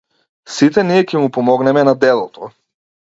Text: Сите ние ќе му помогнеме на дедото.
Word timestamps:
Сите 0.53 0.83
ние 0.87 1.03
ќе 1.11 1.21
му 1.25 1.29
помогнеме 1.37 1.85
на 1.91 1.97
дедото. 2.05 2.51